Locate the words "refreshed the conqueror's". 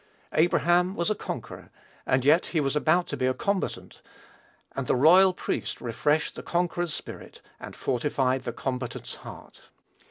5.79-6.91